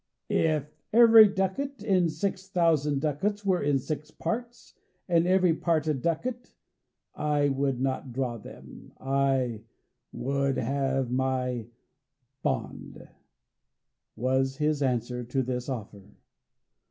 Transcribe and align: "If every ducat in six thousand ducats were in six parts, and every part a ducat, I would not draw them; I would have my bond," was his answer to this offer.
"If 0.29 0.73
every 0.91 1.27
ducat 1.27 1.83
in 1.83 2.09
six 2.09 2.49
thousand 2.49 3.01
ducats 3.01 3.45
were 3.45 3.61
in 3.61 3.77
six 3.77 4.09
parts, 4.09 4.73
and 5.07 5.27
every 5.27 5.53
part 5.53 5.85
a 5.85 5.93
ducat, 5.93 6.55
I 7.13 7.49
would 7.49 7.79
not 7.79 8.11
draw 8.11 8.39
them; 8.39 8.93
I 8.99 9.61
would 10.11 10.57
have 10.57 11.11
my 11.11 11.67
bond," 12.41 13.09
was 14.15 14.57
his 14.57 14.81
answer 14.81 15.23
to 15.25 15.43
this 15.43 15.69
offer. 15.69 16.15